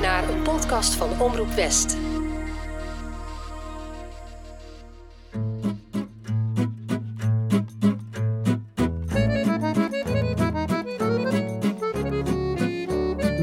[0.00, 1.96] naar een podcast van Omroep West.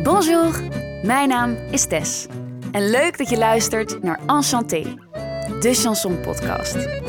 [0.03, 0.61] Bonjour,
[1.03, 2.25] mijn naam is Tess.
[2.71, 4.95] En leuk dat je luistert naar Enchanté,
[5.59, 7.00] de chanson podcast.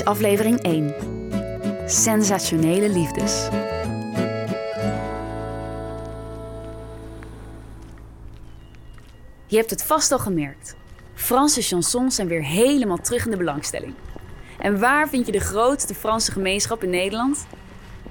[0.00, 0.94] Is aflevering 1.
[1.86, 3.48] Sensationele liefdes.
[9.46, 10.76] Je hebt het vast al gemerkt.
[11.14, 13.94] Franse chansons zijn weer helemaal terug in de belangstelling.
[14.58, 17.46] En waar vind je de grootste Franse gemeenschap in Nederland?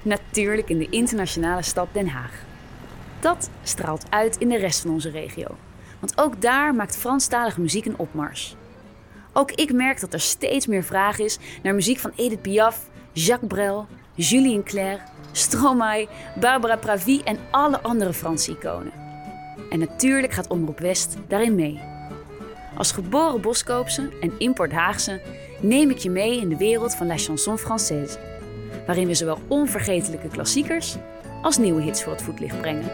[0.02, 2.32] Natuurlijk in de internationale stad Den Haag.
[3.20, 5.56] Dat straalt uit in de rest van onze regio.
[6.00, 8.56] Want ook daar maakt Franstalige muziek een opmars.
[9.40, 13.48] Ook ik merk dat er steeds meer vraag is naar muziek van Edith Piaf, Jacques
[13.48, 15.00] Brel, Julien Clerc,
[15.32, 16.08] Stromae,
[16.40, 18.92] Barbara Pravi en alle andere Franse iconen.
[19.70, 21.80] En natuurlijk gaat Omroep West daarin mee.
[22.76, 25.20] Als geboren Boskoopse en import Haagse
[25.60, 28.18] neem ik je mee in de wereld van la chanson française,
[28.86, 30.96] waarin we zowel onvergetelijke klassiekers
[31.42, 32.92] als nieuwe hits voor het voetlicht brengen.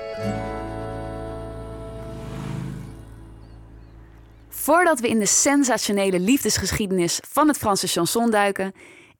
[4.66, 8.72] Voordat we in de sensationele liefdesgeschiedenis van het Franse chanson duiken,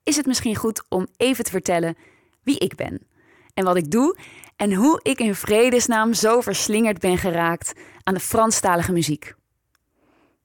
[0.03, 1.97] is het misschien goed om even te vertellen
[2.43, 3.07] wie ik ben
[3.53, 4.17] en wat ik doe
[4.55, 9.33] en hoe ik in vredesnaam zo verslingerd ben geraakt aan de Franstalige muziek.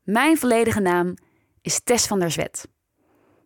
[0.03, 1.15] Mijn volledige naam
[1.63, 2.69] is Tess van der Zwet.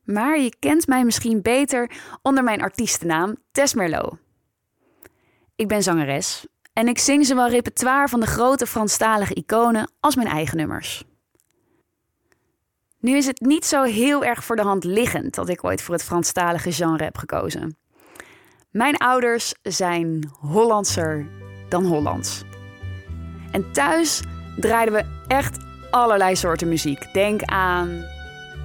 [0.04, 1.90] Maar je kent mij misschien beter
[2.22, 4.16] onder mijn artiestennaam Tess Merlot.
[5.54, 10.28] Ik ben zangeres en ik zing zowel repertoire van de grote Franstalige iconen als mijn
[10.28, 11.04] eigen nummers.
[13.06, 15.94] Nu is het niet zo heel erg voor de hand liggend dat ik ooit voor
[15.94, 17.76] het Franstalige genre heb gekozen.
[18.70, 21.26] Mijn ouders zijn Hollandser
[21.68, 22.42] dan Hollands.
[23.50, 24.22] En thuis
[24.56, 25.56] draaiden we echt
[25.90, 27.12] allerlei soorten muziek.
[27.12, 28.04] Denk aan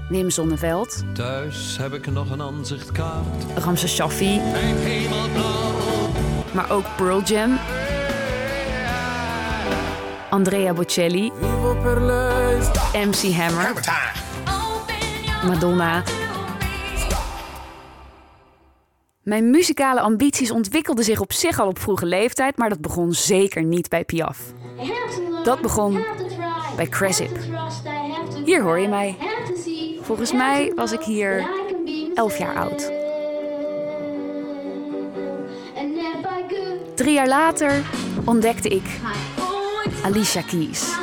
[0.09, 3.43] Wim Sonneveld, Thuis heb ik nog een aanzichtkaart.
[3.55, 4.41] Ramse Shaffi,
[6.53, 7.59] maar ook Pearl Jam,
[10.31, 11.31] Andrea Bocelli,
[12.93, 13.73] MC Hammer,
[15.45, 16.03] Madonna.
[19.21, 23.63] Mijn muzikale ambities ontwikkelden zich op zich al op vroege leeftijd, maar dat begon zeker
[23.63, 24.39] niet bij Piaf.
[25.43, 26.05] Dat begon
[26.75, 27.37] bij Cresip.
[28.45, 29.17] Hier hoor je mij.
[30.01, 31.49] Volgens mij was ik hier
[32.13, 32.91] 11 jaar oud.
[36.95, 37.83] Drie jaar later
[38.25, 38.99] ontdekte ik
[40.03, 40.97] Alicia Keys.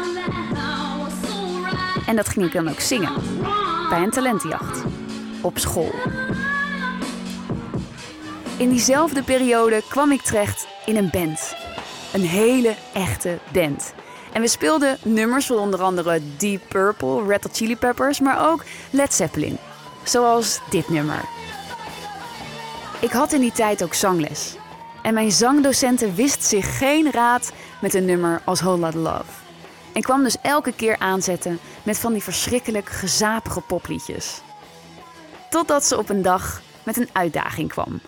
[2.07, 3.13] En dat ging ik dan ook zingen.
[3.89, 4.83] Bij een talentenjacht.
[5.41, 5.95] Op school.
[8.57, 11.55] In diezelfde periode kwam ik terecht in een band.
[12.13, 13.93] Een hele echte band.
[14.33, 18.65] En we speelden nummers van onder andere Deep Purple, Red Hot Chili Peppers, maar ook
[18.91, 19.59] Led Zeppelin.
[20.03, 21.25] Zoals dit nummer.
[23.01, 24.58] Ik had in die tijd ook zangles.
[25.09, 29.33] En mijn zangdocenten wist zich geen raad met een nummer als Whole Lotta Love.
[29.93, 34.43] En kwam dus elke keer aanzetten met van die verschrikkelijk gezapige popliedjes.
[35.51, 38.01] Totdat ze op een dag met een uitdaging kwam.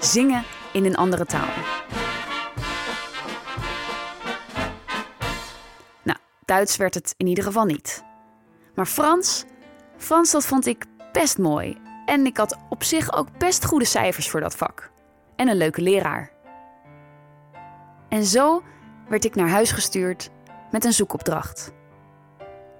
[0.00, 1.48] Zingen in een andere taal.
[6.02, 8.04] Nou, Duits werd het in ieder geval niet.
[8.74, 9.44] Maar Frans,
[9.96, 11.78] Frans dat vond ik best mooi.
[12.04, 14.94] En ik had op zich ook best goede cijfers voor dat vak.
[15.36, 16.32] En een leuke leraar.
[18.08, 18.62] En zo
[19.08, 20.30] werd ik naar huis gestuurd
[20.70, 21.72] met een zoekopdracht.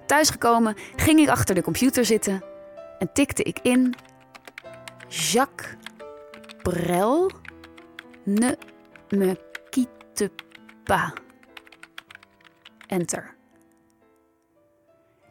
[0.05, 2.43] Thuisgekomen ging ik achter de computer zitten
[2.99, 3.95] en tikte ik in
[5.07, 5.75] Jacques
[6.61, 7.31] Brel
[8.23, 8.57] ne
[9.09, 10.31] me quitte
[10.83, 11.11] pas.
[12.87, 13.35] Enter.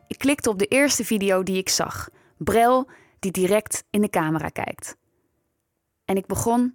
[0.06, 2.08] Ik klikte op de eerste video die ik zag.
[2.36, 4.96] Brel die direct in de camera kijkt.
[6.04, 6.74] En ik begon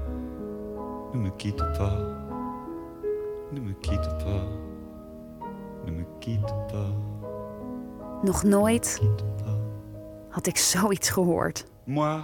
[1.13, 1.97] ne me quitte pas,
[3.51, 4.43] ne me quitte pas,
[5.85, 6.91] ne me quitte pas,
[8.21, 9.01] Nog nooit
[10.29, 11.65] had ik zoiets gehoord.
[11.85, 12.21] Moi,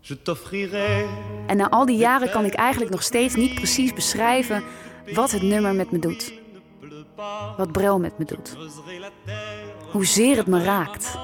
[0.00, 1.06] je t'offrirai.
[1.46, 4.62] En na al die jaren kan ik eigenlijk nog steeds niet precies beschrijven
[5.14, 6.32] wat het nummer met me doet.
[7.56, 8.56] Wat Brel met me doet.
[9.92, 11.18] Hoezeer het me raakt.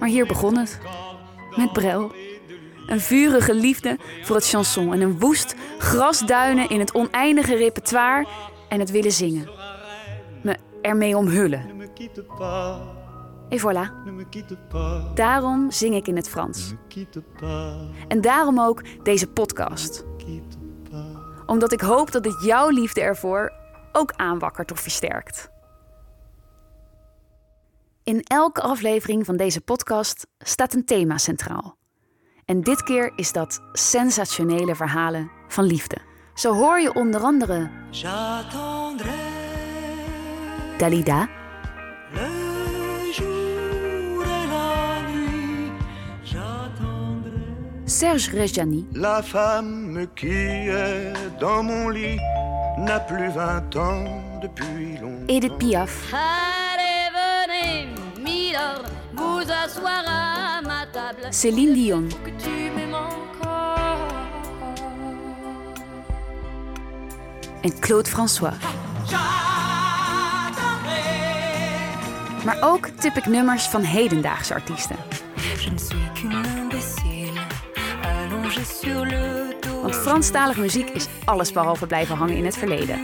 [0.00, 0.80] Maar hier begon het.
[1.56, 2.12] Met Brel.
[2.86, 8.26] Een vurige liefde voor het chanson en een woest grasduinen in het oneindige repertoire
[8.68, 9.50] en het willen zingen.
[10.42, 11.74] Me ermee omhullen.
[13.48, 14.04] Et voilà.
[15.14, 16.72] Daarom zing ik in het Frans.
[18.08, 20.04] En daarom ook deze podcast.
[21.46, 23.52] Omdat ik hoop dat het jouw liefde ervoor
[23.92, 25.50] ook aanwakkert of versterkt.
[28.02, 31.76] In elke aflevering van deze podcast staat een thema centraal.
[32.46, 35.96] En dit keer is dat sensationele verhalen van liefde.
[36.34, 37.70] Zo hoor je onder andere
[40.78, 41.28] Dalida,
[47.84, 52.20] Serge Reggiani, La femme qui est dans mon lit
[52.78, 55.26] n'a plus 20 ans depuis longtemps.
[55.34, 57.88] Edith Piaf, Allez, venez,
[58.22, 58.84] Milord,
[59.14, 60.25] vous asseoir.
[61.30, 62.08] Céline Dion,
[67.60, 68.54] en Claude François.
[72.44, 74.96] Maar ook tip ik nummers van hedendaagse artiesten.
[79.82, 82.98] Want Franstalige muziek is allesbehalve blijven hangen in het verleden.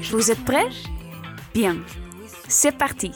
[0.00, 0.90] Vous êtes prêts?
[1.52, 1.84] Bien.
[2.46, 3.10] C'est parti.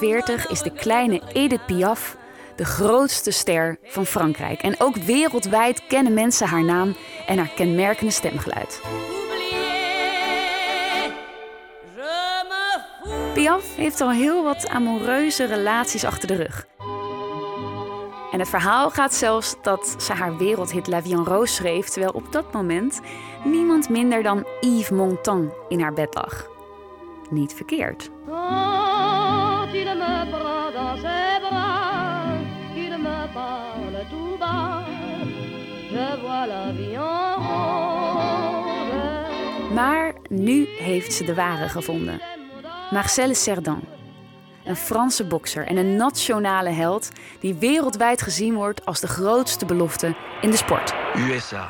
[0.00, 2.16] 1947 is de kleine Edith Piaf
[2.56, 4.62] de grootste ster van Frankrijk.
[4.62, 8.80] En ook wereldwijd kennen mensen haar naam en haar kenmerkende stemgeluid.
[13.34, 16.66] Piaf heeft al heel wat amoureuze relaties achter de rug.
[18.32, 21.88] En het verhaal gaat zelfs dat ze haar wereldhit La Vie en Rose schreef...
[21.88, 23.00] terwijl op dat moment
[23.44, 26.48] niemand minder dan Yves Montand in haar bed lag.
[27.30, 28.10] Niet verkeerd.
[29.70, 32.24] Quand il me dans ses bras,
[32.74, 34.84] qu'il me parle tout bas,
[35.90, 38.14] je vois la vie en rose.
[39.74, 42.20] Maar nu heeft ze de ware gevonden.
[42.90, 43.80] Marcelle Cerdan.
[44.64, 50.14] Een Franse bokser en een nationale held die wereldwijd gezien wordt als de grootste belofte
[50.40, 50.99] in de sport.
[51.16, 51.68] USA,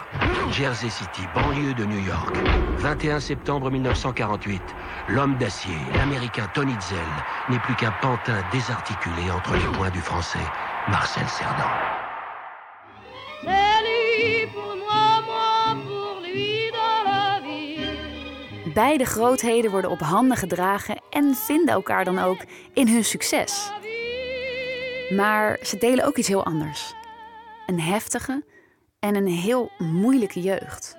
[0.51, 2.37] Jersey City, banlieue de New York.
[2.79, 4.61] 21 septembre 1948.
[5.09, 6.99] L'homme d'acier, l'américain Tony Zell,
[7.49, 10.47] n'est plus qu'un pantin désarticulé entre les poings du français
[10.89, 11.71] Marcel Cerdan.
[13.43, 18.73] C'est lui pour moi, moi pour lui dans la vie.
[18.75, 22.45] Beide grootheden worden op handen gedragen en vinden elkaar dan ook
[22.75, 23.73] in hun succes.
[25.11, 26.95] Maar ze delen ook iets heel anders.
[27.67, 28.43] Een heftige
[29.01, 30.99] en een heel moeilijke jeugd.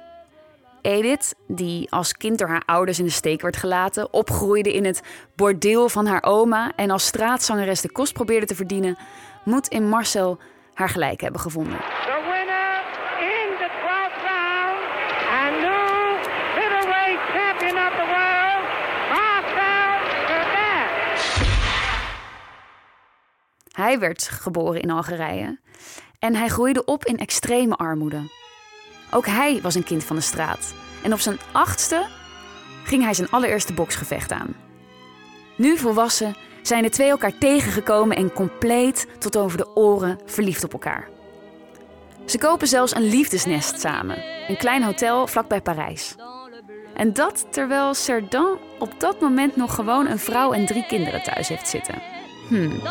[0.81, 5.01] Edith, die als kind door haar ouders in de steek werd gelaten, opgroeide in het
[5.35, 8.97] bordeel van haar oma en als straatzangeres de kost probeerde te verdienen,
[9.43, 10.39] moet in Marcel
[10.73, 11.77] haar gelijk hebben gevonden.
[11.77, 12.81] The winner
[13.19, 14.81] in the 12th round
[15.41, 16.17] and new
[16.55, 18.65] middleweight champion of the world,
[19.09, 19.93] Marcel
[20.27, 20.87] Cerdan.
[23.71, 25.59] Hij werd geboren in Algerije
[26.21, 28.21] en hij groeide op in extreme armoede.
[29.11, 30.73] Ook hij was een kind van de straat
[31.03, 32.05] en op zijn achtste
[32.83, 34.55] ging hij zijn allereerste boksgevecht aan.
[35.57, 40.73] Nu volwassen zijn de twee elkaar tegengekomen en compleet tot over de oren verliefd op
[40.73, 41.09] elkaar.
[42.25, 46.15] Ze kopen zelfs een liefdesnest samen, een klein hotel vlakbij Parijs.
[46.93, 51.47] En dat terwijl Cerdan op dat moment nog gewoon een vrouw en drie kinderen thuis
[51.47, 52.01] heeft zitten.
[52.47, 52.81] Hmm.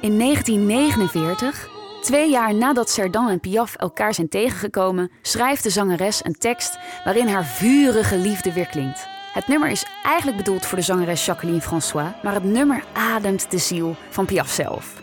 [0.00, 1.68] In 1949,
[2.00, 7.28] twee jaar nadat Cerdan en Piaf elkaar zijn tegengekomen, schrijft de zangeres een tekst waarin
[7.28, 9.06] haar vurige liefde weer klinkt.
[9.32, 13.58] Het nummer is eigenlijk bedoeld voor de zangeres Jacqueline François, maar het nummer ademt de
[13.58, 15.02] ziel van Piaf zelf.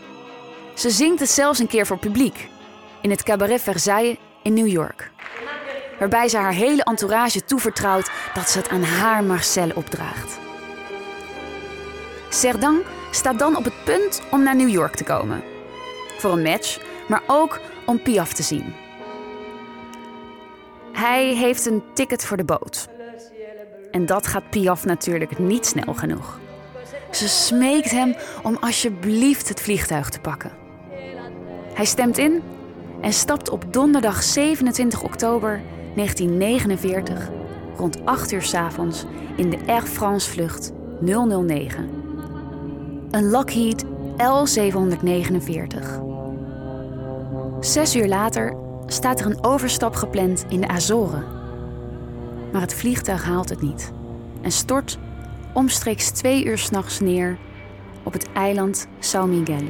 [0.74, 2.48] Ze zingt het zelfs een keer voor publiek
[3.02, 5.10] in het Cabaret Versailles in New York.
[5.98, 10.38] Waarbij ze haar hele entourage toevertrouwt dat ze het aan haar Marcel opdraagt.
[12.28, 12.82] Cerdan
[13.16, 15.42] staat dan op het punt om naar New York te komen.
[16.18, 18.74] Voor een match, maar ook om Piaf te zien.
[20.92, 22.88] Hij heeft een ticket voor de boot.
[23.90, 26.38] En dat gaat Piaf natuurlijk niet snel genoeg.
[27.10, 30.52] Ze smeekt hem om alsjeblieft het vliegtuig te pakken.
[31.74, 32.42] Hij stemt in
[33.00, 35.62] en stapt op donderdag 27 oktober
[35.94, 37.28] 1949
[37.76, 39.04] rond 8 uur 's avonds
[39.36, 42.05] in de Air France vlucht 009.
[43.16, 43.88] Een Lockheed L749.
[47.60, 48.56] Zes uur later
[48.86, 51.24] staat er een overstap gepland in de Azoren.
[52.52, 53.92] Maar het vliegtuig haalt het niet
[54.42, 54.98] en stort
[55.54, 57.38] omstreeks twee uur s'nachts neer
[58.04, 59.64] op het eiland São Miguel.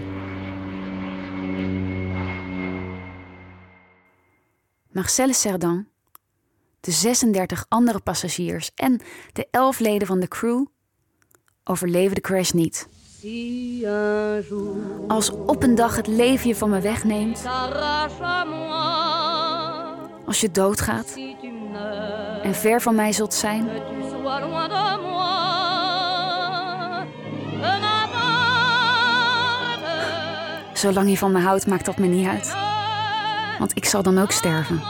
[4.90, 5.86] Marcel Cerdan,
[6.80, 9.00] de 36 andere passagiers en
[9.32, 10.66] de 11 leden van de crew
[11.64, 12.88] overleven de crash niet.
[15.08, 17.46] Als op een dag het leven je van me wegneemt,
[20.26, 21.16] als je doodgaat
[22.42, 23.68] en ver van mij zult zijn,
[30.72, 32.54] zolang je van me houdt, maakt dat me niet uit.
[33.58, 34.80] Want ik zal dan ook sterven.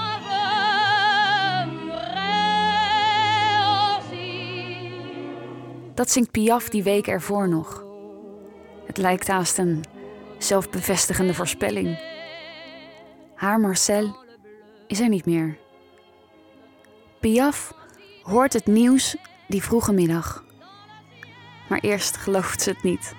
[5.95, 7.86] Dat zingt Piaf die week ervoor nog.
[8.87, 9.85] Het lijkt haast een
[10.39, 11.99] zelfbevestigende voorspelling.
[13.35, 14.17] Haar Marcel
[14.87, 15.59] is er niet meer.
[17.21, 17.73] Piaf
[18.23, 19.17] hoort het nieuws
[19.49, 20.45] die vroege middag.
[21.69, 23.15] Maar eerst gelooft ze het niet.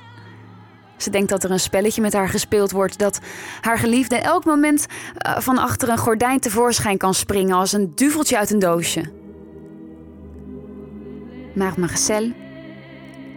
[0.97, 3.19] Ze denkt dat er een spelletje met haar gespeeld wordt, dat
[3.61, 4.85] haar geliefde elk moment
[5.17, 9.11] eh, van achter een gordijn tevoorschijn kan springen als een duveltje uit een doosje.
[11.55, 12.31] Maar Marcel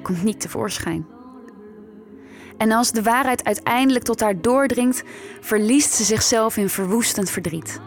[0.03, 1.20] komt niet tevoorschijn.
[2.61, 5.03] En als de waarheid uiteindelijk tot haar doordringt,
[5.41, 7.81] verliest ze zichzelf in verwoestend verdriet.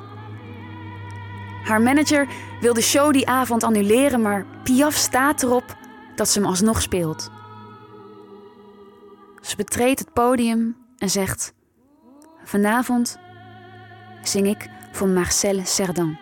[1.63, 2.27] Haar manager
[2.61, 5.77] wil de show die avond annuleren, maar Piaf staat erop
[6.15, 7.31] dat ze hem alsnog speelt.
[9.41, 11.53] Ze betreedt het podium en zegt:
[12.43, 13.17] Vanavond
[14.23, 16.17] zing ik voor Marcel Cerdan.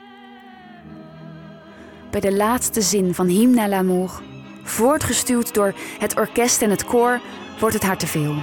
[2.10, 4.22] Bij de laatste zin van Hymne à l'amour,
[4.64, 7.22] voortgestuwd door het orkest en het koor,
[7.62, 8.36] wordt het haar te veel.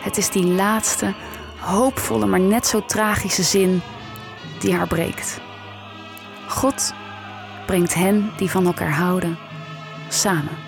[0.00, 1.14] Het is die laatste,
[1.58, 3.80] hoopvolle, maar net zo tragische zin
[4.60, 5.40] die haar breekt.
[6.48, 6.94] God
[7.66, 9.38] brengt hen die van elkaar houden
[10.08, 10.67] samen.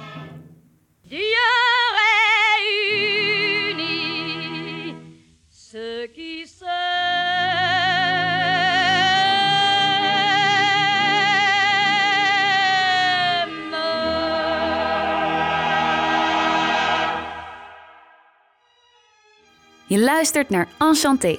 [19.90, 21.37] Je luistert naar Enchanté.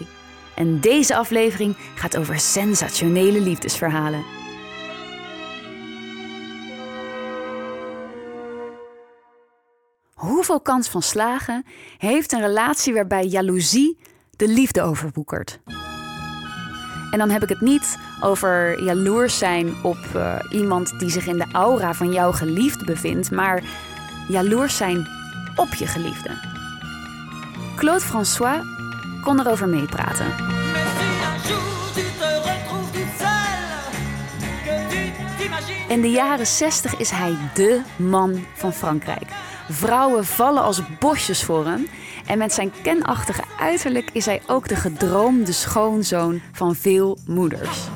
[0.56, 4.24] En deze aflevering gaat over sensationele liefdesverhalen.
[10.14, 11.66] Hoeveel kans van slagen
[11.98, 13.98] heeft een relatie waarbij jaloezie
[14.36, 15.60] de liefde overwoekert?
[17.12, 21.38] En dan heb ik het niet over jaloers zijn op eh, iemand die zich in
[21.38, 23.64] de aura van jouw geliefde bevindt, maar
[24.28, 25.08] jaloers zijn
[25.56, 26.51] op je geliefde.
[27.82, 28.62] Claude François
[29.24, 30.26] kon erover meepraten.
[35.88, 39.28] In de jaren 60 is hij dé man van Frankrijk.
[39.70, 41.88] Vrouwen vallen als bosjes voor hem.
[42.26, 47.88] En met zijn kenachtige uiterlijk is hij ook de gedroomde schoonzoon van veel moeders.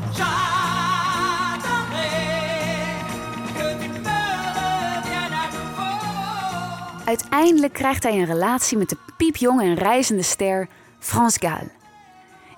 [7.06, 10.68] Uiteindelijk krijgt hij een relatie met de piepjonge en reizende ster
[11.00, 11.72] Frans Gall.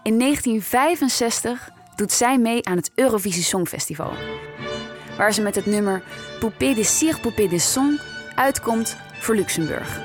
[0.04, 4.12] In 1965 doet zij mee aan het Eurovisie Songfestival.
[5.18, 6.04] Waar ze met het nummer
[6.39, 8.00] Poupée de cire, Poupée de son
[8.36, 10.00] uitkomt voor Luxemburg.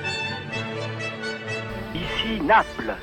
[1.93, 2.97] Ici Naples.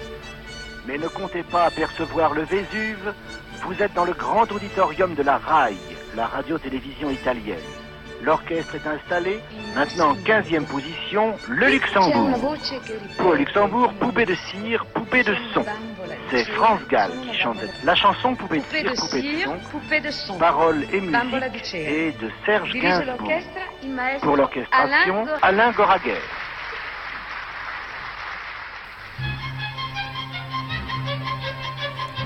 [0.86, 3.13] Mais ne comptez pas apercevoir le Vésuve.
[3.62, 5.77] Vous êtes dans le grand auditorium de la RAI,
[6.15, 7.78] la radio-télévision italienne.
[8.21, 9.39] L'orchestre est installé.
[9.75, 12.57] Maintenant, 15e position, le Luxembourg.
[13.17, 15.63] Pour Luxembourg, poupée de cire, poupée de son.
[16.29, 20.11] C'est France Gall qui chantait la chanson Poupée de cire, poupée de son, poupée de
[20.11, 20.38] son.
[20.38, 23.31] paroles et musique et de Serge Gainsbourg.
[24.21, 26.21] Pour l'orchestration, Alain Alain Goraguer.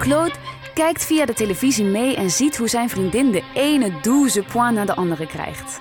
[0.01, 0.33] Claude
[0.73, 4.85] kijkt via de televisie mee en ziet hoe zijn vriendin de ene douze point na
[4.85, 5.79] de andere krijgt.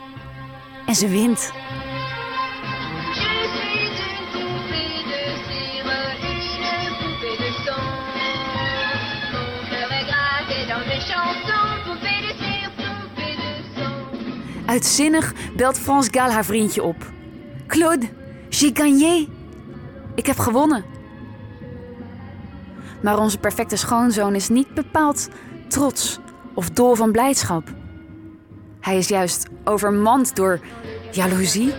[0.87, 1.53] En ze wint.
[14.67, 17.13] Uitzinnig belt France Gall haar vriendje op.
[17.67, 18.07] Claude,
[18.49, 19.27] j'ai gagné.
[20.15, 20.85] Ik heb gewonnen.
[23.03, 25.29] Maar onze perfecte schoonzoon is niet bepaald
[25.69, 26.19] trots
[26.55, 27.75] of dol van blijdschap.
[28.81, 30.61] Hij is juist overmand door
[31.11, 31.75] jaloezie.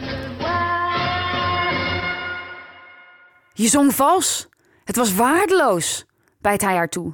[3.54, 4.48] Je zong vals.
[4.84, 6.06] Het was waardeloos,
[6.42, 7.14] bijt hij haar toe.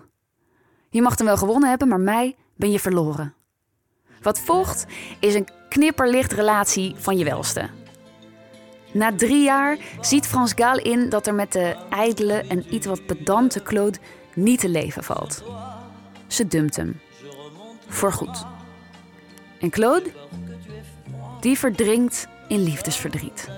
[0.90, 3.34] Je mag hem wel gewonnen hebben, maar mij ben je verloren.
[4.22, 4.86] Wat volgt
[5.20, 7.70] is een knipperlicht relatie van je welste.
[8.92, 13.06] Na drie jaar ziet Frans Gaal in dat er met de ijdele en iets wat
[13.06, 13.98] pedante Claude
[14.34, 15.44] niet te leven valt.
[16.28, 17.00] Ze dumpt hem.
[17.88, 18.46] Voorgoed.
[19.60, 20.12] En Claude?
[21.40, 23.50] Die verdrinkt in liefdesverdriet.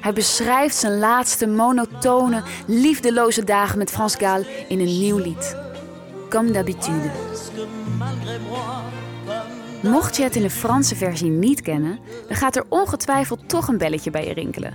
[0.00, 5.56] Hij beschrijft zijn laatste monotone, liefdeloze dagen met Frans Gaal in een nieuw lied.
[6.28, 7.10] Comme d'habitude.
[9.82, 11.98] Mocht je het in de Franse versie niet kennen,
[12.28, 14.74] dan gaat er ongetwijfeld toch een belletje bij je rinkelen.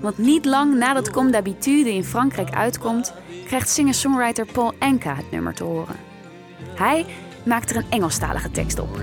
[0.00, 3.12] Want niet lang nadat Comme d'habitude in Frankrijk uitkomt,
[3.46, 5.96] krijgt singer-songwriter Paul Enka het nummer te horen.
[6.74, 7.06] Hij
[7.44, 9.00] maakt er een Engelstalige tekst op.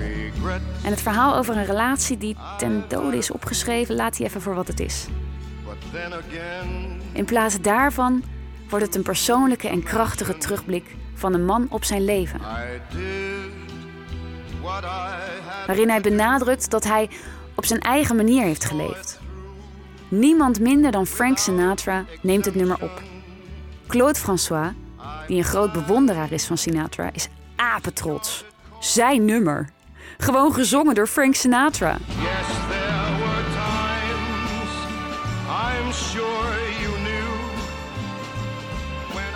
[0.84, 4.54] En het verhaal over een relatie die ten dode is opgeschreven, laat hij even voor
[4.54, 5.06] wat het is.
[7.12, 8.22] In plaats daarvan
[8.68, 12.40] wordt het een persoonlijke en krachtige terugblik van een man op zijn leven.
[15.66, 17.10] Waarin hij benadrukt dat hij
[17.54, 19.20] op zijn eigen manier heeft geleefd.
[20.08, 23.02] Niemand minder dan Frank Sinatra neemt het nummer op.
[23.86, 24.72] Claude François,
[25.26, 28.44] die een groot bewonderaar is van Sinatra, is apetrots.
[28.80, 29.68] Zijn nummer.
[30.18, 31.90] Gewoon gezongen door Frank Sinatra.
[31.90, 34.70] Yes, there were times
[35.48, 37.30] I'm sure you knew
[39.12, 39.32] when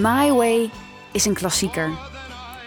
[0.00, 0.70] I My Way
[1.12, 2.11] is een klassieker.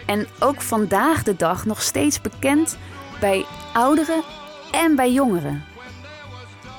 [0.06, 2.78] En ook vandaag de dag nog steeds bekend
[3.20, 4.22] bij ouderen
[4.70, 5.64] en bij jongeren.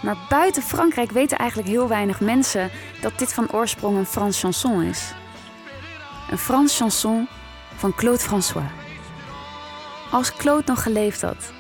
[0.02, 2.70] Maar buiten Frankrijk weten eigenlijk heel weinig mensen
[3.02, 5.14] dat dit van oorsprong een Frans chanson is.
[6.32, 7.28] Een Frans chanson
[7.76, 8.66] van Claude François.
[10.12, 11.52] Als Claude nog geleefd had,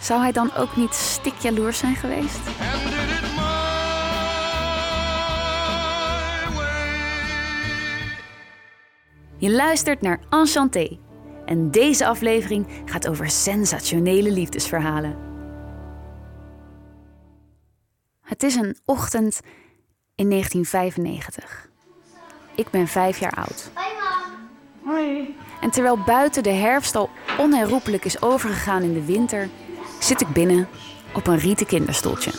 [0.00, 2.40] zou hij dan ook niet stikjaloers zijn geweest?
[9.46, 10.98] Je luistert naar Enchanté.
[11.44, 15.16] En deze aflevering gaat over sensationele liefdesverhalen.
[18.22, 19.40] Het is een ochtend
[20.14, 21.68] in 1995.
[22.54, 23.70] Ik ben vijf jaar oud.
[24.84, 25.36] Hoi.
[25.60, 29.48] En terwijl buiten de herfst al onherroepelijk is overgegaan in de winter,
[30.00, 30.68] zit ik binnen
[31.14, 32.30] op een rieten kinderstoeltje.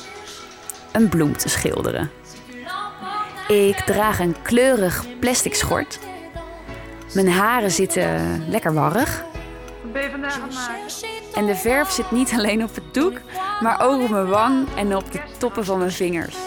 [0.92, 2.12] Een bloem te schilderen.
[3.48, 6.00] Ik draag een kleurig plastic schort.
[7.18, 9.24] Mijn haren zitten lekker warrig.
[9.92, 10.40] Ben je vandaag?
[11.36, 13.22] En de verf zit niet alleen op het doek,
[13.62, 16.38] maar ook op mijn wang en op de toppen van mijn vingers.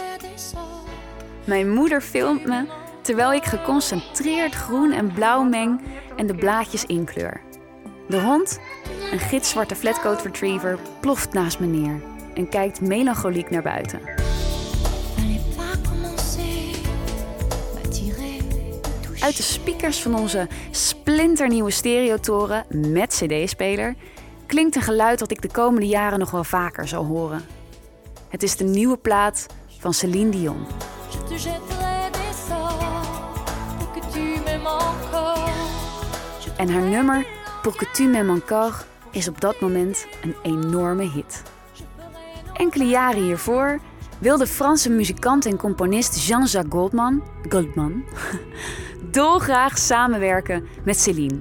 [1.45, 2.65] Mijn moeder filmt me
[3.03, 5.81] terwijl ik geconcentreerd groen en blauw meng
[6.17, 7.41] en de blaadjes inkleur.
[8.09, 8.61] De hond,
[9.13, 12.01] een gitzwarte flatcoat retriever, ploft naast me neer
[12.35, 14.20] en kijkt melancholiek naar buiten.
[19.21, 23.95] Uit de speakers van onze splinternieuwe stereotoren met cd-speler
[24.47, 27.45] klinkt een geluid dat ik de komende jaren nog wel vaker zal horen.
[28.29, 29.47] Het is de nieuwe plaat
[29.79, 30.67] van Celine Dion.
[36.57, 37.27] En haar nummer
[37.63, 38.75] Pour que tu m'aimes encore
[39.11, 41.43] is op dat moment een enorme hit.
[42.55, 43.81] Enkele jaren hiervoor
[44.21, 48.05] wil de Franse muzikant en componist Jean-Jacques Goldman, Goldman
[49.11, 51.41] dolgraag samenwerken met Céline.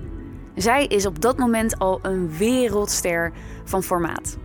[0.55, 3.31] Zij is op dat moment al een wereldster
[3.63, 4.37] van formaat.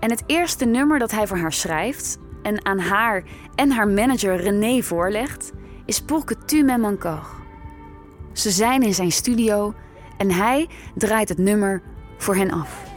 [0.00, 3.22] En het eerste nummer dat hij voor haar schrijft en aan haar
[3.54, 5.52] en haar manager René voorlegt,
[5.84, 7.26] is Pour que tu m'aimes encore.
[8.32, 9.74] Ze zijn in zijn studio
[10.16, 11.82] en hij draait het nummer
[12.16, 12.87] voor hen af.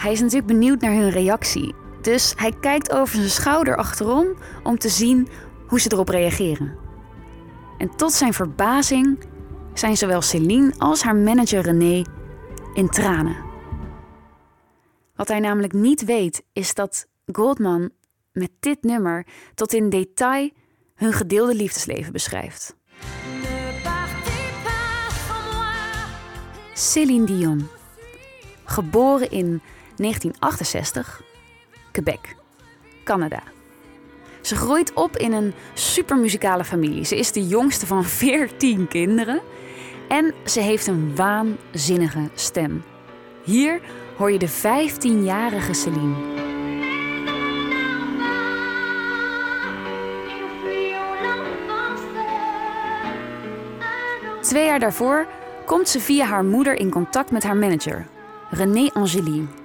[0.00, 1.74] Hij is natuurlijk benieuwd naar hun reactie.
[2.00, 4.26] Dus hij kijkt over zijn schouder achterom
[4.62, 5.28] om te zien
[5.66, 6.76] hoe ze erop reageren.
[7.78, 9.18] En tot zijn verbazing
[9.74, 12.02] zijn zowel Céline als haar manager René
[12.74, 13.36] in tranen.
[15.16, 17.90] Wat hij namelijk niet weet is dat Goldman
[18.32, 20.50] met dit nummer tot in detail
[20.94, 22.76] hun gedeelde liefdesleven beschrijft.
[26.74, 27.68] Céline Dion,
[28.64, 29.62] geboren in
[30.00, 31.22] 1968,
[31.90, 32.36] Quebec,
[33.04, 33.42] Canada.
[34.40, 37.04] Ze groeit op in een supermuzikale familie.
[37.04, 39.40] Ze is de jongste van 14 kinderen
[40.08, 42.82] en ze heeft een waanzinnige stem.
[43.44, 43.80] Hier
[44.16, 46.48] hoor je de 15-jarige Celine.
[54.40, 55.26] Twee jaar daarvoor
[55.66, 58.06] komt ze via haar moeder in contact met haar manager,
[58.50, 59.59] René Angeline.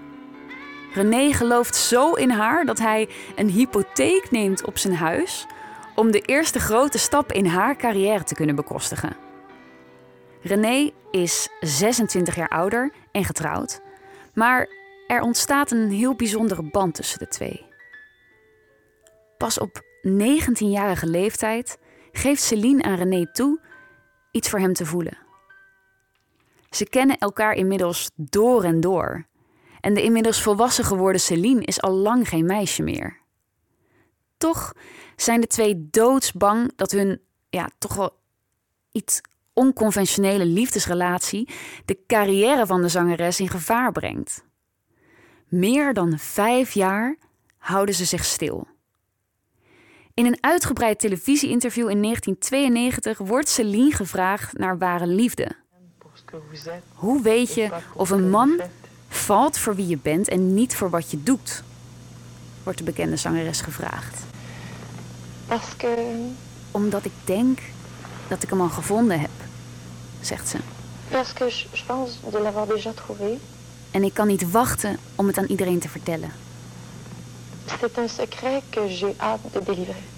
[0.95, 5.45] René gelooft zo in haar dat hij een hypotheek neemt op zijn huis
[5.95, 9.17] om de eerste grote stap in haar carrière te kunnen bekostigen.
[10.41, 13.81] René is 26 jaar ouder en getrouwd,
[14.33, 14.67] maar
[15.07, 17.65] er ontstaat een heel bijzondere band tussen de twee.
[19.37, 21.77] Pas op 19-jarige leeftijd
[22.11, 23.59] geeft Celine aan René toe
[24.31, 25.17] iets voor hem te voelen.
[26.69, 29.25] Ze kennen elkaar inmiddels door en door.
[29.85, 33.19] En de inmiddels volwassen geworden Celine is al lang geen meisje meer.
[34.37, 34.73] Toch
[35.15, 38.17] zijn de twee doodsbang dat hun ja, toch wel
[38.91, 39.21] iets
[39.53, 41.49] onconventionele liefdesrelatie
[41.85, 44.43] de carrière van de zangeres in gevaar brengt.
[45.47, 47.17] Meer dan vijf jaar
[47.57, 48.67] houden ze zich stil.
[50.13, 55.51] In een uitgebreid televisieinterview in 1992 wordt Celine gevraagd naar ware liefde.
[56.93, 58.61] Hoe weet je of een man
[59.25, 61.63] valt voor wie je bent en niet voor wat je doet?
[62.63, 64.19] Wordt de bekende zangeres gevraagd.
[66.71, 67.59] Omdat ik denk
[68.27, 69.29] dat ik hem al gevonden heb,
[70.21, 70.57] zegt ze.
[73.91, 76.31] En ik kan niet wachten om het aan iedereen te vertellen.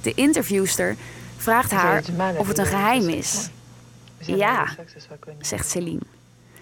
[0.01, 0.95] De interviewster
[1.37, 2.03] vraagt haar
[2.37, 3.49] of het een geheim is.
[4.19, 4.67] Ja,
[5.41, 6.01] zegt Céline.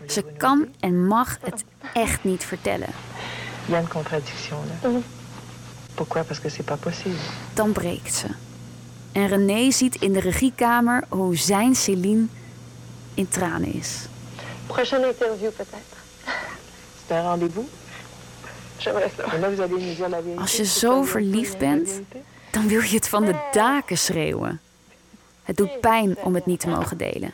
[0.08, 2.90] Ze kan en mag het echt niet vertellen.
[7.54, 8.28] Dan breekt ze.
[9.12, 12.26] En René ziet in de regiekamer hoe zijn Céline
[13.14, 14.08] in tranen is.
[14.68, 15.98] Prochaine interview peut-être.
[17.08, 17.68] C'est un rendez-vous?
[20.38, 21.90] Als je zo verliefd bent,
[22.52, 24.60] dan wil je het van de daken schreeuwen.
[25.44, 27.34] Het doet pijn om het niet te mogen delen.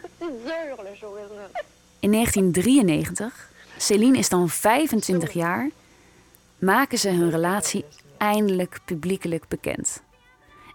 [2.01, 5.69] In 1993, Céline is dan 25 jaar,
[6.59, 7.85] maken ze hun relatie
[8.17, 10.03] eindelijk publiekelijk bekend.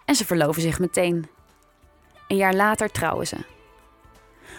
[0.05, 1.27] En ze verloven zich meteen.
[2.29, 3.37] Een jaar later trouwen ze.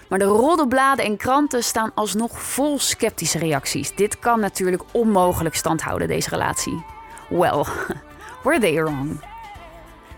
[0.10, 3.96] Maar de roddelbladen en kranten staan alsnog vol sceptische reacties.
[3.96, 6.86] Dit kan natuurlijk onmogelijk standhouden, deze relatie.
[7.30, 7.64] Well,
[8.44, 9.24] were they wrong?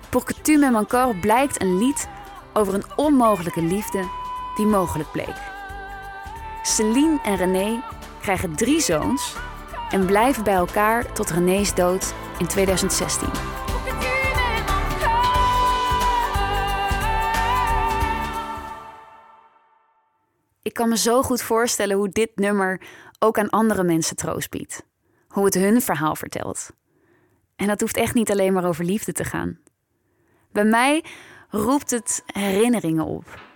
[0.10, 2.08] Pour que tu m'aimes encore blijkt een lied
[2.54, 4.04] over een onmogelijke liefde
[4.56, 5.49] die mogelijk bleek.
[6.70, 7.84] Celine en René
[8.22, 9.36] krijgen drie zoons
[9.90, 13.28] en blijven bij elkaar tot René's dood in 2016.
[20.62, 22.82] Ik kan me zo goed voorstellen hoe dit nummer
[23.20, 24.86] ook aan andere mensen troost biedt.
[25.28, 26.70] Hoe het hun verhaal vertelt.
[27.56, 29.60] En dat hoeft echt niet alleen maar over liefde te gaan.
[30.52, 31.06] Bij mij
[31.50, 33.49] roept het herinneringen op.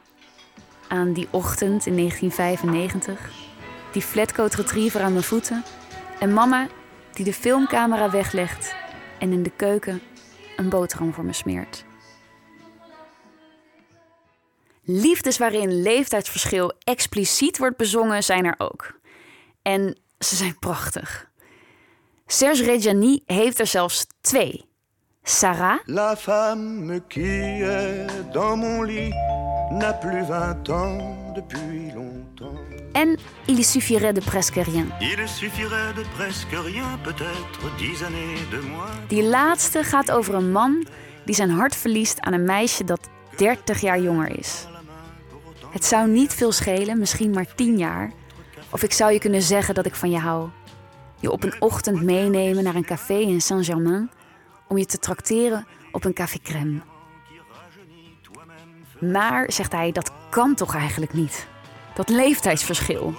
[0.93, 3.31] Aan die ochtend in 1995,
[3.91, 5.63] die flatcoat retriever aan mijn voeten
[6.19, 6.67] en mama
[7.13, 8.75] die de filmcamera weglegt
[9.19, 10.01] en in de keuken
[10.57, 11.85] een boterham voor me smeert.
[14.83, 18.99] Liefdes waarin leeftijdsverschil expliciet wordt bezongen zijn er ook.
[19.61, 21.29] En ze zijn prachtig.
[22.25, 24.65] Serge Reggiani heeft er zelfs twee.
[25.23, 25.79] Sarah.
[25.85, 29.42] La femme qui est dans mon lit
[29.73, 32.59] n'a plus 20 ans depuis longtemps.
[32.93, 34.85] En Il suffirait de presque rien.
[34.99, 39.07] Il suffirait de presque rien, peut-être dix années de moins.
[39.07, 40.85] Die laatste gaat over een man
[41.25, 44.67] die zijn hart verliest aan een meisje dat 30 jaar jonger is.
[45.71, 48.11] Het zou niet veel schelen, misschien maar 10 jaar.
[48.69, 50.49] Of ik zou je kunnen zeggen dat ik van je hou.
[51.19, 54.11] Je op een ochtend meenemen naar een café in Saint-Germain
[54.67, 56.81] om je te trakteren op een café crème.
[59.11, 61.47] Maar, zegt hij, dat kan toch eigenlijk niet?
[61.93, 63.13] Dat leeftijdsverschil.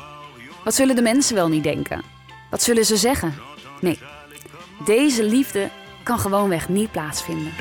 [0.65, 2.03] Wat zullen de mensen wel niet denken?
[2.51, 3.35] Wat zullen ze zeggen?
[3.81, 3.99] Nee,
[4.85, 5.71] deze liefde
[6.03, 7.53] kan gewoonweg niet plaatsvinden.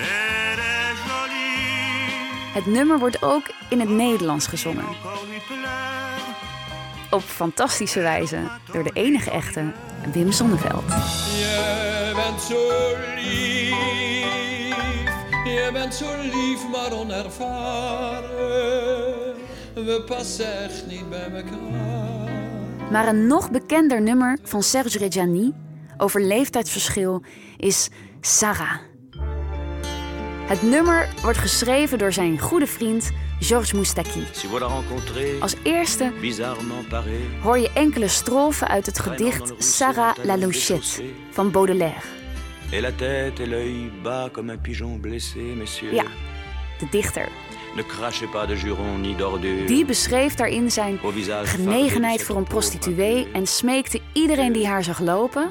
[2.53, 4.85] Het nummer wordt ook in het Nederlands gezongen.
[7.11, 8.39] Op fantastische wijze
[8.71, 9.71] door de enige echte
[10.11, 10.83] Wim Sonneveld.
[15.43, 18.31] Je bent zo lief, maar onervaren.
[19.73, 22.31] We passen echt niet bij elkaar.
[22.91, 25.53] Maar een nog bekender nummer van Serge Reggiani
[25.97, 27.23] over leeftijdsverschil
[27.57, 27.89] is
[28.21, 28.77] Sarah.
[30.47, 34.23] Het nummer wordt geschreven door zijn goede vriend Georges Moustaki.
[35.39, 36.11] Als eerste
[37.41, 42.22] hoor je enkele strofen uit het gedicht Sarah la Louchette van Baudelaire.
[42.73, 45.93] Et la tête et l'œil bas comme un pigeon blessé, messieurs.
[45.93, 46.05] Ja,
[46.79, 47.29] de dichter.
[47.75, 49.67] Ne crachez pas de jurons ni d'ordures.
[49.67, 50.99] Die beschreef daarin zijn
[51.43, 55.49] genegenheid voor een prostituee en smeekte iedereen die haar zag lopen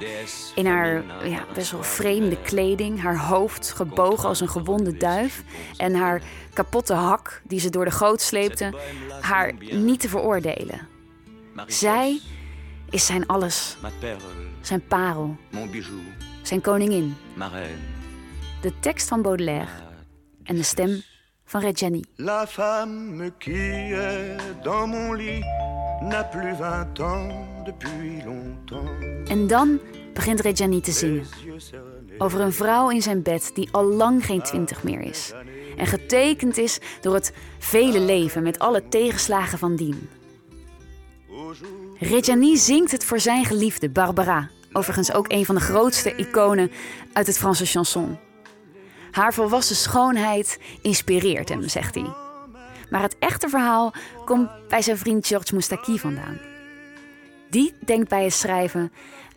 [0.55, 5.43] in haar ja, best wel vreemde kleding, haar hoofd gebogen als een gewonde duif
[5.77, 8.75] en haar kapotte hak die ze door de goot sleepte,
[9.21, 10.89] haar niet te veroordelen.
[11.67, 12.21] Zij
[12.91, 13.77] is zijn alles,
[14.61, 16.01] zijn parel, mon bijou,
[16.43, 17.17] zijn koningin.
[18.61, 19.71] De tekst van Baudelaire
[20.43, 21.03] en de stem
[21.45, 22.05] van Reggiani.
[22.17, 25.45] La femme qui est dans mon lit
[26.01, 27.33] n'a plus vingt ans
[27.65, 28.91] depuis longtemps.
[29.25, 29.81] En dan
[30.15, 31.27] begint Reggiani te zingen.
[32.19, 35.33] Over een vrouw in zijn bed die al lang geen twintig meer is.
[35.77, 40.09] En getekend is door het vele leven met alle tegenslagen van dien.
[41.99, 44.51] Reggiani zingt het voor zijn geliefde Barbara.
[44.73, 46.71] Overigens ook een van de grootste iconen
[47.13, 48.19] uit het Franse chanson.
[49.11, 52.15] Haar volwassen schoonheid inspireert hem, zegt hij.
[52.91, 56.41] Maar het echte verhaal komt bij zijn vriend Georges Moustaki vandaan.
[57.51, 58.93] Die denkt bij het schrijven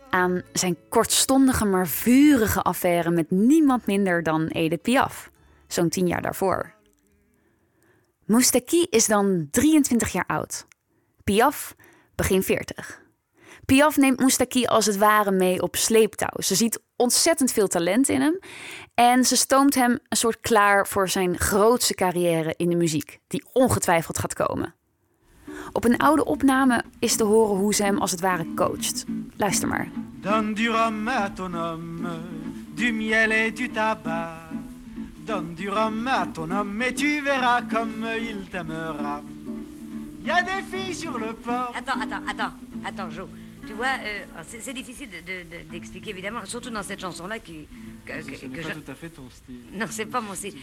[0.10, 5.32] aan zijn kortstondige maar vurige affaire met niemand minder dan Edith Piaf,
[5.67, 6.74] zo'n tien jaar daarvoor.
[8.26, 10.67] Moustaki is dan 23 jaar oud.
[11.24, 11.76] Piaf
[12.15, 13.05] begin 40.
[13.65, 16.41] Piaf neemt Moustaki als het ware mee op sleeptouw.
[16.41, 18.39] Ze ziet ontzettend veel talent in hem
[18.93, 23.45] en ze stoomt hem een soort klaar voor zijn grootste carrière in de muziek, die
[23.54, 24.75] ongetwijfeld gaat komen.
[25.71, 29.06] Op een oude opname is te horen hoe ze hem als het ware coacht.
[29.38, 29.88] Luister maar.
[30.21, 32.10] Donne du rhum à ton homme,
[32.75, 34.30] du miel et du tabac.
[35.25, 39.21] Donne du rhum à ton homme et tu verras comme il t'aimera.
[40.25, 41.73] Y a des filles sur le port.
[41.75, 43.28] Attends, attends, attends, attends, Jo.
[43.67, 47.67] Tu vois, euh, c'est difficile d'expliquer, de, de, d'expliquer, évidemment, surtout dans cette chanson-là qui,
[48.06, 49.62] que, que, Ce n'est que pas je- tout à fait ton style.
[49.71, 50.56] Non, c'est pas mon style.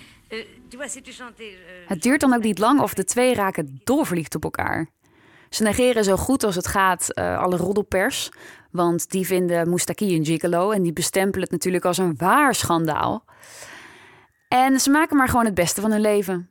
[0.71, 1.57] Tu vois, si tu chantais...
[1.87, 4.89] Het duurt dan ook niet lang of de twee raken dolverliefd op elkaar.
[5.51, 8.31] Ze negeren zo goed als het gaat eh, alle roddelpers.
[8.71, 13.25] Want die vinden Moustaki een gigolo en die bestempelen het natuurlijk als een waar schandaal.
[14.49, 16.51] En ze maken maar gewoon het beste van hun leven.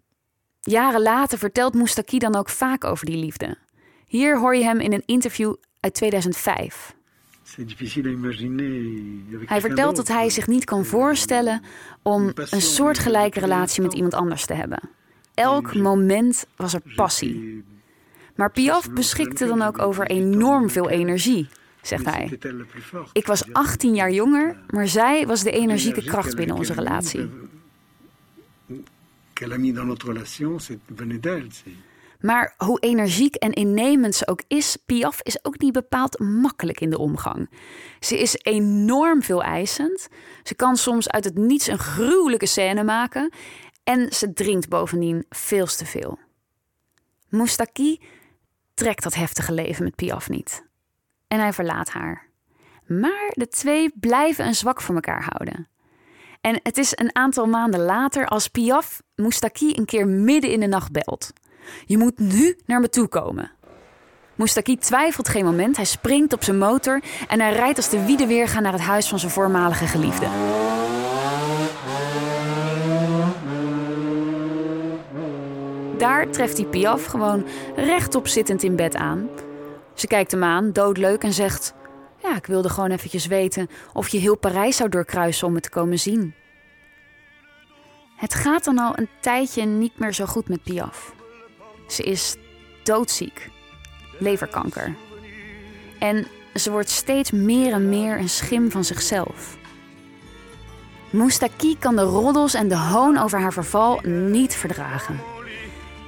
[0.60, 3.58] Jaren later vertelt Moustaki dan ook vaak over die liefde.
[4.06, 6.96] Hier hoor je hem in een interview uit 2005.
[7.44, 11.62] C'est difficile à imaginer avec Hij vertelt dat hij zich niet kan voorstellen
[12.02, 14.80] om een soortgelijke relatie met iemand anders te hebben.
[15.34, 17.64] Elk moment was er passie.
[18.36, 21.48] Maar Piaf beschikte dan ook over enorm veel energie,
[21.82, 22.40] zegt hij.
[23.14, 27.30] Ik was 18 jaar jonger, maar zij was de energieke kracht binnen onze relatie.
[32.22, 36.90] Maar hoe energiek en innemend ze ook is, Piaf is ook niet bepaald makkelijk in
[36.90, 37.50] de omgang.
[38.00, 40.08] Ze is enorm veel eisend.
[40.44, 43.34] Ze kan soms uit het niets een gruwelijke scène maken.
[43.84, 46.20] En ze drinkt bovendien veel te veel.
[47.30, 48.02] Moustaki
[48.74, 50.66] trekt dat heftige leven met Piaf niet.
[51.28, 52.30] En hij verlaat haar.
[52.88, 55.68] Maar de twee blijven een zwak voor elkaar houden.
[56.42, 60.68] En het is een aantal maanden later als Piaf Moustaki een keer midden in de
[60.68, 61.34] nacht belt.
[61.86, 63.52] Je moet nu naar me toe komen.
[64.36, 65.76] Moustaki twijfelt geen moment.
[65.76, 69.08] Hij springt op zijn motor en hij rijdt als de wiede weerga naar het huis
[69.08, 70.28] van zijn voormalige geliefde.
[75.98, 77.46] Daar treft hij Piaf gewoon
[77.76, 79.30] rechtop zittend in bed aan.
[79.94, 81.74] Ze kijkt hem aan, doodleuk, en zegt:
[82.24, 85.70] Ja, ik wilde gewoon eventjes weten of je heel Parijs zou doorkruisen om me te
[85.70, 86.34] komen zien.
[88.16, 91.14] Het gaat dan al een tijdje niet meer zo goed met Piaf.
[91.92, 92.36] Ze is
[92.84, 93.50] doodziek,
[94.20, 94.96] leverkanker.
[96.00, 99.58] En ze wordt steeds meer en meer een schim van zichzelf.
[101.10, 105.20] Moustaki kan de roddels en de hoon over haar verval niet verdragen.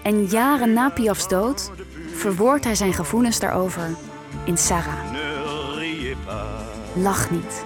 [0.04, 1.72] En jaren na Piafs dood
[2.14, 3.90] verwoordt hij zijn gevoelens daarover
[4.46, 5.12] in Sarah.
[6.96, 7.64] Lach niet.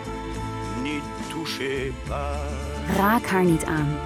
[2.95, 3.97] Raak haar niet aan.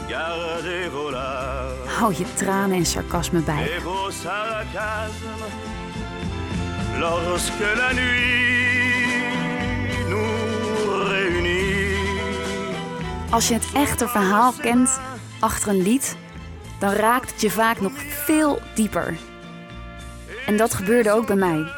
[1.85, 3.79] Hou je tranen en sarcasme bij.
[13.29, 14.99] Als je het echte verhaal kent
[15.39, 16.15] achter een lied,
[16.79, 19.17] dan raakt het je vaak nog veel dieper.
[20.45, 21.71] En dat gebeurde ook bij mij.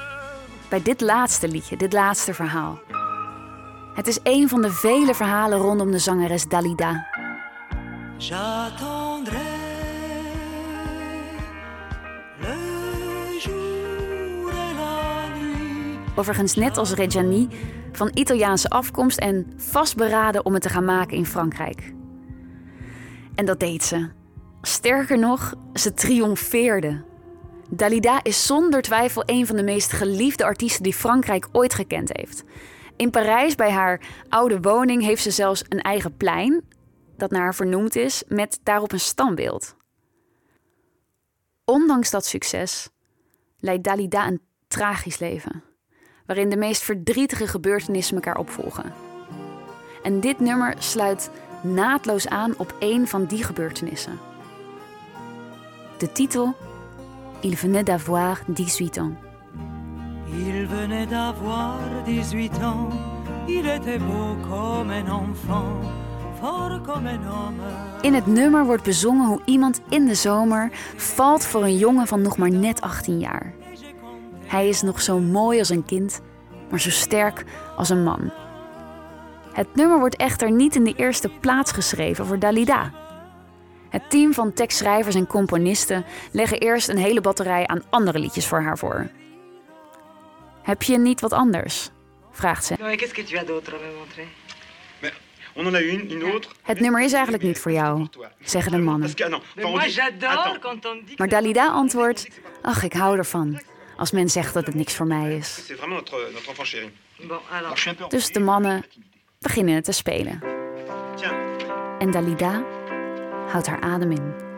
[0.69, 2.79] Bij dit laatste liedje, dit laatste verhaal.
[3.93, 7.08] Het is een van de vele verhalen rondom de zangeres Dalida.
[16.15, 17.47] Overigens net als Reggiani,
[17.91, 21.93] van Italiaanse afkomst en vastberaden om het te gaan maken in Frankrijk.
[23.36, 24.10] En dat deed ze.
[24.62, 27.03] Sterker nog, ze triomfeerde.
[27.69, 32.43] Dalida is zonder twijfel een van de meest geliefde artiesten die Frankrijk ooit gekend heeft.
[32.95, 36.63] In Parijs, bij haar oude woning, heeft ze zelfs een eigen plein,
[37.17, 39.75] dat naar haar vernoemd is, met daarop een standbeeld.
[41.65, 42.89] Ondanks dat succes
[43.60, 45.63] leidt Dalida een tragisch leven,
[46.25, 48.93] waarin de meest verdrietige gebeurtenissen elkaar opvolgen.
[50.03, 51.29] En dit nummer sluit
[51.62, 54.19] naadloos aan op één van die gebeurtenissen.
[55.97, 56.56] De titel
[57.41, 59.22] Il venait d'avoir 18 ans.
[60.38, 62.93] Il venait d'avoir 18 ans.
[63.48, 65.24] Il était beau comme un.
[68.02, 72.22] In het nummer wordt bezongen hoe iemand in de zomer valt voor een jongen van
[72.22, 73.54] nog maar net 18 jaar.
[74.46, 76.22] Hij is nog zo mooi als een kind,
[76.69, 77.46] maar zo sterk
[77.78, 78.32] als een man.
[79.54, 82.91] Het nummer wordt echter niet in de eerste plaats geschreven voor Dalida.
[83.89, 88.62] Het team van tekstschrijvers en componisten leggen eerst een hele batterij aan andere liedjes voor
[88.62, 89.10] haar voor.
[90.63, 91.89] Heb je niet wat anders?
[92.32, 92.73] vraagt ze.
[96.62, 98.08] Het nummer is eigenlijk niet voor jou,
[98.43, 99.13] zeggen de mannen.
[100.21, 100.56] Ah
[101.17, 102.28] Maar Dalida antwoordt:
[102.62, 103.62] Ach, ik hou ervan.
[103.97, 105.71] Als men zegt dat het niks voor mij is.
[108.10, 108.86] Dus de mannen
[109.39, 110.41] beginnen het te spelen.
[111.99, 112.63] En Dalida
[113.47, 114.52] houdt haar adem in.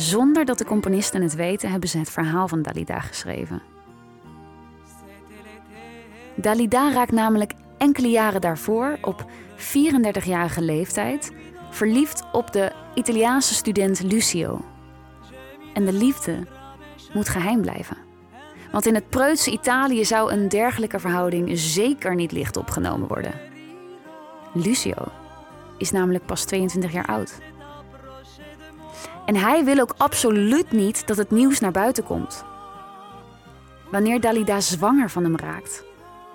[0.00, 3.62] Zonder dat de componisten het weten, hebben ze het verhaal van Dalida geschreven.
[6.34, 9.24] Dalida raakt namelijk enkele jaren daarvoor, op
[9.56, 11.32] 34-jarige leeftijd,
[11.70, 14.64] verliefd op de Italiaanse student Lucio.
[15.74, 16.46] En de liefde
[17.12, 17.96] moet geheim blijven.
[18.72, 23.40] Want in het preutse Italië zou een dergelijke verhouding zeker niet licht opgenomen worden.
[24.52, 25.04] Lucio
[25.78, 27.49] is namelijk pas 22 jaar oud.
[29.30, 32.44] En hij wil ook absoluut niet dat het nieuws naar buiten komt.
[33.90, 35.84] Wanneer Dalida zwanger van hem raakt,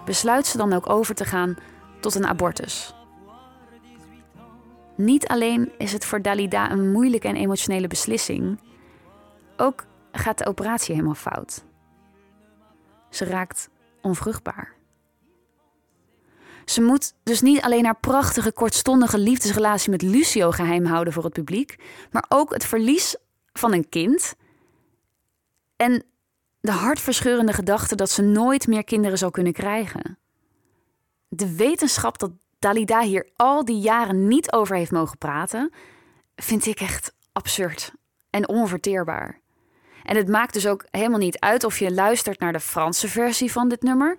[0.05, 1.55] besluit ze dan ook over te gaan
[1.99, 2.95] tot een abortus.
[4.95, 8.60] Niet alleen is het voor Dalida een moeilijke en emotionele beslissing,
[9.58, 11.65] ook gaat de operatie helemaal fout.
[13.10, 13.69] Ze raakt
[14.01, 14.74] onvruchtbaar.
[16.65, 21.34] Ze moet dus niet alleen haar prachtige kortstondige liefdesrelatie met Lucio geheim houden voor het
[21.34, 21.75] publiek,
[22.12, 23.15] maar ook het verlies
[23.54, 24.36] van een kind
[25.75, 26.04] en
[26.60, 30.17] de hartverscheurende gedachte dat ze nooit meer kinderen zal kunnen krijgen.
[31.28, 35.71] De wetenschap dat Dalida hier al die jaren niet over heeft mogen praten,
[36.36, 37.93] vind ik echt absurd
[38.30, 39.39] en onverteerbaar.
[40.04, 43.51] En het maakt dus ook helemaal niet uit of je luistert naar de Franse versie
[43.51, 44.17] van dit nummer,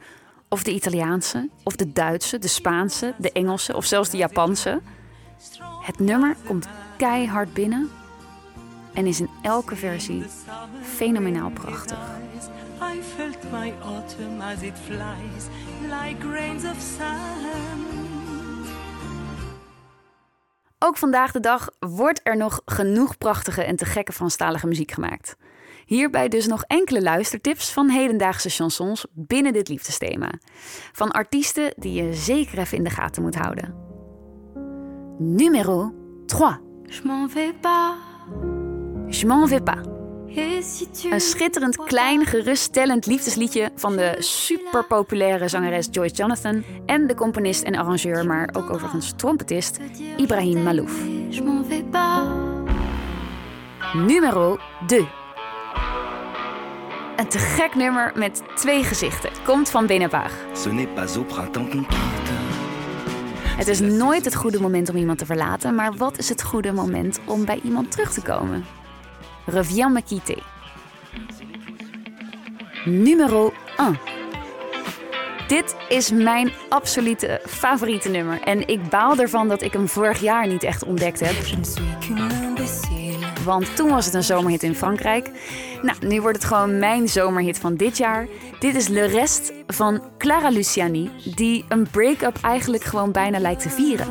[0.48, 4.80] of de Italiaanse, of de Duitse, de Spaanse, de Engelse of zelfs de Japanse.
[5.82, 7.90] Het nummer komt keihard binnen
[8.94, 10.24] en is in elke versie
[10.82, 11.98] fenomenaal prachtig.
[12.94, 15.46] I felt my autumn as it flies
[15.80, 18.04] like grains of sand.
[20.78, 25.36] Ook vandaag de dag wordt er nog genoeg prachtige en te gekke Franstalige muziek gemaakt.
[25.86, 30.32] Hierbij dus nog enkele luistertips van hedendaagse chansons binnen dit liefdesthema.
[30.92, 33.74] Van artiesten die je zeker even in de gaten moet houden.
[35.18, 35.94] Numero
[36.26, 36.48] 3.
[36.82, 37.94] Je m'en vais pas.
[39.18, 39.78] Je m'en vais pas.
[41.10, 47.76] Een schitterend, klein, geruststellend liefdesliedje van de superpopulaire zangeres Joyce Jonathan en de componist en
[47.76, 49.78] arrangeur, maar ook overigens trompetist
[50.16, 51.04] Ibrahim Malouf.
[53.92, 55.08] Numero 2.
[57.16, 59.30] Een te gek nummer met twee gezichten.
[59.44, 60.30] Komt van Benabar.
[60.54, 62.32] Ce n'est pas au printemps qu'on quitte.
[63.56, 66.72] Het is nooit het goede moment om iemand te verlaten, maar wat is het goede
[66.72, 68.64] moment om bij iemand terug te komen?
[69.46, 70.42] Reviens me quitter.
[72.84, 73.98] numero 1.
[75.48, 78.40] Dit is mijn absolute favoriete nummer.
[78.40, 81.34] En ik baal ervan dat ik hem vorig jaar niet echt ontdekt heb.
[83.46, 85.30] Want toen was het een zomerhit in Frankrijk.
[85.82, 88.26] Nou, nu wordt het gewoon mijn zomerhit van dit jaar.
[88.58, 93.70] Dit is Le Reste van Clara Luciani, die een break-up eigenlijk gewoon bijna lijkt te
[93.70, 94.06] vieren.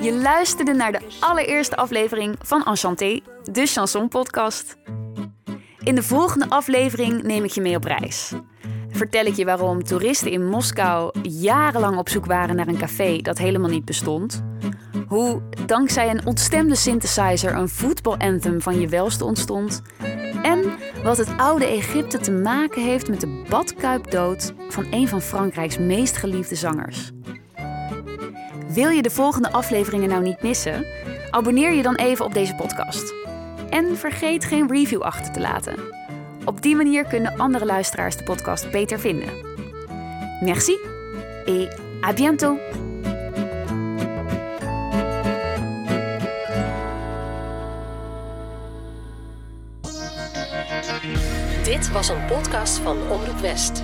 [0.00, 3.20] Je luisterde naar de allereerste aflevering van Enchanté,
[3.52, 4.76] de chanson podcast.
[5.82, 8.32] In de volgende aflevering neem ik je mee op reis.
[9.00, 13.38] Vertel ik je waarom toeristen in Moskou jarenlang op zoek waren naar een café dat
[13.38, 14.42] helemaal niet bestond.
[15.08, 19.82] Hoe dankzij een ontstemde synthesizer een voetbalanthem van je welste ontstond.
[20.42, 20.64] En
[21.02, 26.16] wat het oude Egypte te maken heeft met de badkuipdood van een van Frankrijks meest
[26.16, 27.10] geliefde zangers.
[28.68, 30.86] Wil je de volgende afleveringen nou niet missen?
[31.30, 33.14] Abonneer je dan even op deze podcast.
[33.70, 35.99] En vergeet geen review achter te laten.
[36.44, 39.28] Op die manier kunnen andere luisteraars de podcast beter vinden.
[40.40, 40.78] Merci
[41.44, 42.58] et à bientôt!
[51.64, 53.82] Dit was een podcast van Omroep West.